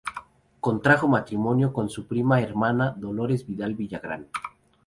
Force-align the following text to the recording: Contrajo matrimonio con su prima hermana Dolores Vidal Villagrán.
Contrajo 0.61 1.07
matrimonio 1.07 1.71
con 1.71 1.87
su 1.87 2.07
prima 2.07 2.41
hermana 2.41 2.95
Dolores 2.97 3.45
Vidal 3.45 3.75
Villagrán. 3.75 4.29